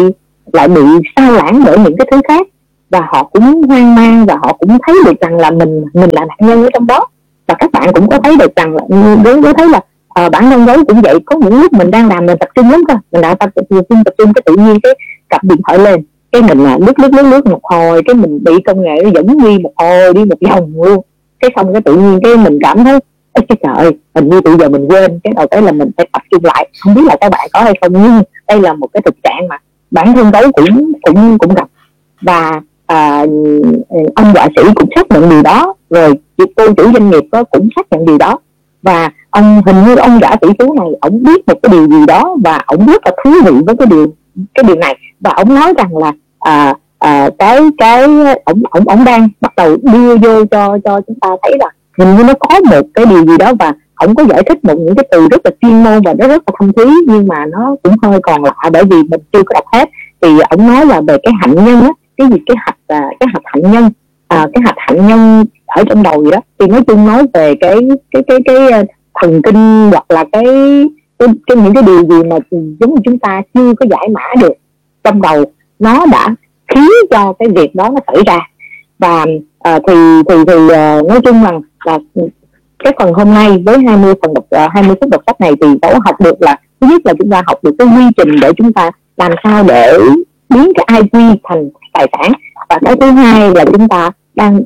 [0.53, 0.81] lại bị
[1.15, 2.47] sao lãng bởi những cái thứ khác
[2.89, 6.25] và họ cũng hoang mang và họ cũng thấy được rằng là mình mình là
[6.25, 7.07] nạn nhân ở trong đó.
[7.47, 8.81] Và các bạn cũng có thấy được rằng là
[9.23, 11.19] đối với thấy là à, bản thân gấu cũng vậy.
[11.25, 12.93] Có những lúc mình đang làm mình tập trung lắm cơ.
[13.11, 14.93] Mình đã tập trung tập trung cái tự nhiên cái
[15.29, 16.03] cặp điện thoại lên.
[16.31, 18.01] Cái mình là lướt lướt lướt lướt một hồi.
[18.05, 21.01] Cái mình bị công nghệ nó dẫn đi một hồi đi một vòng luôn.
[21.39, 22.99] Cái xong cái tự nhiên cái mình cảm thấy
[23.33, 25.19] Ê, cái trời hình như bây giờ mình quên.
[25.23, 26.69] Cái đầu cái là mình phải tập trung lại.
[26.79, 29.47] Không biết là các bạn có hay không nhưng đây là một cái thực trạng
[29.49, 29.57] mà
[29.91, 31.67] bản thân gấu cũng cũng cũng gặp.
[32.21, 33.25] Và à,
[34.15, 36.13] ông họa sĩ cũng xác nhận điều đó rồi
[36.55, 38.39] cô chủ doanh nghiệp đó cũng xác nhận điều đó.
[38.81, 42.05] Và ông hình như ông giả tỷ phú này ông biết một cái điều gì
[42.07, 44.07] đó và ông rất là thú vị với cái điều
[44.53, 44.97] cái điều này.
[45.19, 48.03] Và ông nói rằng là à, à, cái cái
[48.45, 52.17] ông ông ông đang bắt đầu đưa vô cho cho chúng ta thấy là hình
[52.17, 54.95] như nó có một cái điều gì đó và ông có giải thích một những
[54.95, 57.75] cái từ rất là chuyên môn và nó rất là thâm thúy nhưng mà nó
[57.83, 59.89] cũng hơi còn lạ bởi vì mình chưa có đọc hết.
[60.21, 63.27] Thì ông nói là về cái hạnh nhân á cái gì cái hạch à, cái
[63.33, 63.89] hạch hạnh nhân
[64.27, 66.41] à, cái hạch hạnh nhân ở trong đầu gì đó.
[66.59, 67.75] Thì nói chung nói về cái
[68.11, 68.83] cái cái cái, cái
[69.21, 70.43] thần kinh hoặc là cái
[71.19, 72.35] cái, cái những cái điều gì mà
[72.79, 74.53] giống như chúng ta chưa có giải mã được
[75.03, 75.43] trong đầu
[75.79, 76.35] nó đã
[76.67, 78.39] khiến cho cái việc đó nó xảy ra.
[78.99, 79.25] Và
[79.75, 79.93] uh, thì
[80.29, 81.99] thì thì uh, nói chung rằng là
[82.83, 85.67] cái phần hôm nay với 20 phần đọc uh, 20 phút đọc sách này thì
[85.81, 88.51] tôi học được là thứ nhất là chúng ta học được cái quy trình để
[88.57, 89.97] chúng ta làm sao để
[90.49, 92.31] biến cái ip thành tài sản.
[92.69, 94.61] Và cái thứ hai là chúng ta đang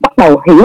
[0.00, 0.64] bắt đầu hiểu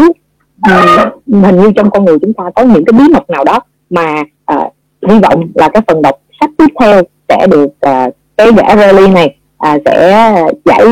[0.72, 3.60] uh, hình như trong con người chúng ta có những cái bí mật nào đó
[3.90, 4.74] mà uh,
[5.10, 9.08] hy vọng là cái phần đọc sách tiếp theo sẽ được uh, cái gã Rally
[9.08, 9.36] này
[9.74, 10.86] uh, sẽ giải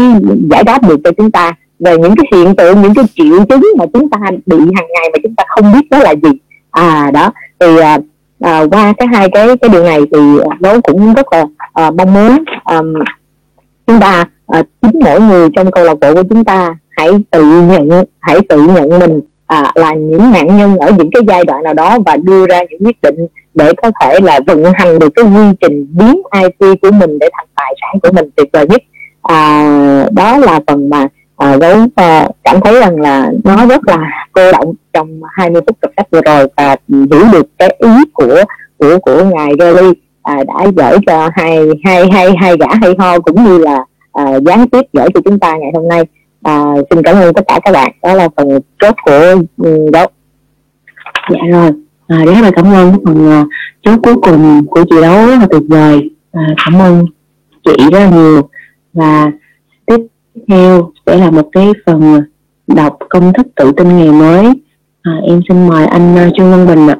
[0.51, 3.63] giải đáp được cho chúng ta về những cái hiện tượng những cái triệu chứng
[3.77, 6.29] mà chúng ta bị hàng ngày mà chúng ta không biết đó là gì.
[6.71, 8.01] À đó thì uh,
[8.45, 10.19] uh, qua cái hai cái cái điều này thì
[10.59, 11.41] nó cũng rất là
[11.87, 12.93] uh, mong muốn um,
[13.87, 17.43] chúng ta à, chính mỗi người trong câu lạc bộ của chúng ta hãy tự
[17.43, 21.63] nhận hãy tự nhận mình à, là những nạn nhân ở những cái giai đoạn
[21.63, 23.15] nào đó và đưa ra những quyết định
[23.53, 27.29] để có thể là vận hành được cái quy trình biến IT của mình để
[27.37, 28.81] thành tài sản của mình tuyệt vời nhất.
[29.21, 33.97] À, đó là phần mà à, gấu à, cảm thấy rằng là nó rất là
[34.31, 38.43] cô động trong 20 phút tập sách vừa rồi và hiểu được cái ý của
[38.77, 39.91] của của ngài Gary
[40.25, 44.39] à, đã gửi cho hai hai hai hai gã hay ho cũng như là à,
[44.45, 46.03] gián tiếp gửi cho chúng ta ngày hôm nay.
[46.41, 47.91] À, xin cảm ơn tất cả các bạn.
[48.03, 49.89] Đó là phần chốt của ừ,
[51.29, 51.71] dạ rồi.
[52.07, 53.47] À, rất là cảm ơn phần uh,
[53.81, 56.09] chốt cuối cùng của chị đấu rất là tuyệt vời.
[56.31, 57.05] À, cảm ơn
[57.65, 58.49] chị rất là nhiều.
[58.93, 59.31] Và
[59.85, 59.99] tiếp
[60.47, 62.21] theo sẽ là một cái phần
[62.67, 64.45] đọc công thức tự tin ngày mới.
[65.01, 66.97] À, em xin mời anh uh, Trương Văn Bình ạ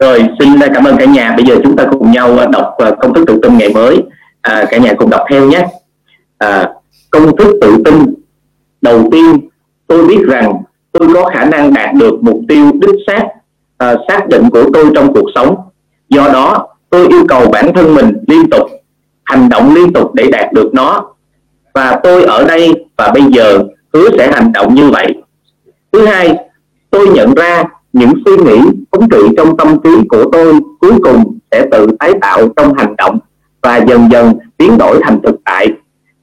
[0.00, 1.34] rồi xin cảm ơn cả nhà.
[1.36, 4.02] Bây giờ chúng ta cùng nhau ờ, đọc ờ, công thức tự tin ngày mới.
[4.40, 5.66] À, cả nhà cùng đọc theo nhé.
[6.38, 6.72] À,
[7.10, 8.14] công thức tự tin.
[8.80, 9.48] Đầu tiên
[9.86, 13.24] tôi biết rằng tôi có khả năng đạt được mục tiêu đích xác
[13.78, 15.56] à, xác định của tôi trong cuộc sống.
[16.08, 18.70] Do đó tôi yêu cầu bản thân mình liên tục
[19.24, 21.14] hành động liên tục để đạt được nó.
[21.74, 23.58] Và tôi ở đây và bây giờ
[23.92, 25.14] hứa sẽ hành động như vậy.
[25.92, 26.36] Thứ hai
[26.90, 28.60] tôi nhận ra những suy nghĩ,
[28.92, 32.96] thống trị trong tâm trí của tôi cuối cùng sẽ tự tái tạo trong hành
[32.96, 33.18] động
[33.62, 35.68] và dần dần biến đổi thành thực tại.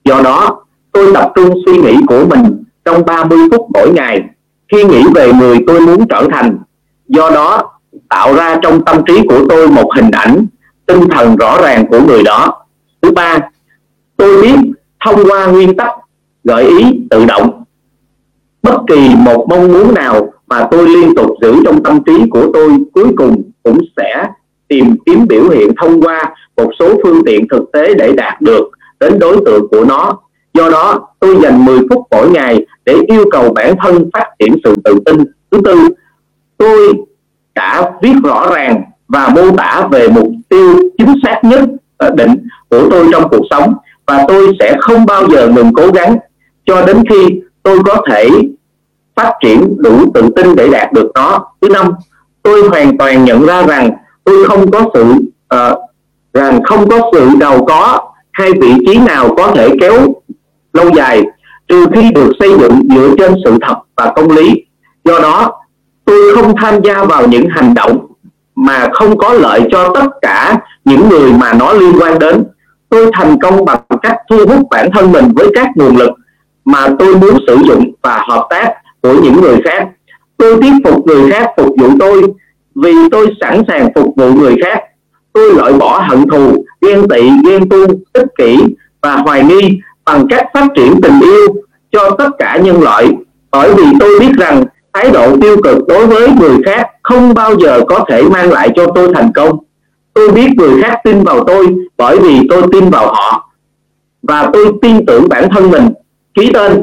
[0.03, 4.21] Do đó, tôi tập trung suy nghĩ của mình trong 30 phút mỗi ngày.
[4.71, 6.57] Khi nghĩ về người tôi muốn trở thành,
[7.07, 10.45] do đó tạo ra trong tâm trí của tôi một hình ảnh,
[10.85, 12.65] tinh thần rõ ràng của người đó.
[13.01, 13.39] Thứ ba,
[14.17, 14.55] tôi biết
[15.05, 15.91] thông qua nguyên tắc
[16.43, 17.63] gợi ý tự động.
[18.63, 22.51] Bất kỳ một mong muốn nào mà tôi liên tục giữ trong tâm trí của
[22.53, 24.27] tôi, cuối cùng cũng sẽ
[24.67, 28.69] tìm kiếm biểu hiện thông qua một số phương tiện thực tế để đạt được
[28.99, 30.19] đến đối tượng của nó.
[30.53, 34.55] Do đó, tôi dành 10 phút mỗi ngày để yêu cầu bản thân phát triển
[34.63, 35.17] sự tự tin.
[35.51, 35.75] Thứ tư,
[36.57, 36.93] tôi
[37.55, 41.61] đã viết rõ ràng và mô tả về mục tiêu chính xác nhất
[41.97, 42.35] ờ, định
[42.69, 43.73] của tôi trong cuộc sống.
[44.07, 46.17] Và tôi sẽ không bao giờ ngừng cố gắng
[46.65, 48.29] cho đến khi tôi có thể
[49.17, 51.39] phát triển đủ tự tin để đạt được nó.
[51.61, 51.91] Thứ năm
[52.43, 53.89] tôi hoàn toàn nhận ra rằng
[54.23, 55.03] tôi không có sự
[55.55, 55.77] uh,
[56.33, 59.93] rằng không có sự giàu có hay vị trí nào có thể kéo
[60.73, 61.23] lâu dài
[61.67, 64.65] trừ khi được xây dựng dựa trên sự thật và công lý.
[65.03, 65.51] Do đó
[66.05, 68.07] tôi không tham gia vào những hành động
[68.55, 72.43] mà không có lợi cho tất cả những người mà nó liên quan đến.
[72.89, 76.09] Tôi thành công bằng cách thu hút bản thân mình với các nguồn lực
[76.65, 79.87] mà tôi muốn sử dụng và hợp tác của những người khác.
[80.37, 82.21] Tôi tiếp phục người khác phục vụ tôi
[82.75, 84.79] vì tôi sẵn sàng phục vụ người khác.
[85.33, 88.57] Tôi loại bỏ hận thù, ghen tị, ghen tuông, ích kỷ
[89.01, 91.47] và hoài nghi bằng cách phát triển tình yêu
[91.91, 93.11] cho tất cả nhân loại.
[93.51, 97.55] Bởi vì tôi biết rằng thái độ tiêu cực đối với người khác không bao
[97.59, 99.57] giờ có thể mang lại cho tôi thành công.
[100.13, 103.49] Tôi biết người khác tin vào tôi bởi vì tôi tin vào họ
[104.21, 105.89] và tôi tin tưởng bản thân mình.
[106.33, 106.81] Ký tên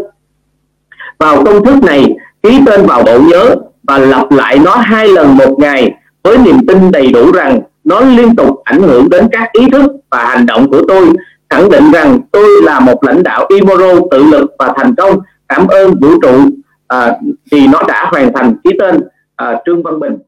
[1.25, 5.37] vào công thức này ký tên vào bộ nhớ và lặp lại nó hai lần
[5.37, 9.53] một ngày với niềm tin đầy đủ rằng nó liên tục ảnh hưởng đến các
[9.53, 11.07] ý thức và hành động của tôi
[11.51, 15.19] khẳng định rằng tôi là một lãnh đạo imoro tự lực và thành công.
[15.49, 16.49] Cảm ơn vũ trụ
[16.89, 17.13] à,
[17.51, 19.01] vì nó đã hoàn thành ký tên
[19.37, 20.19] à, trương văn bình.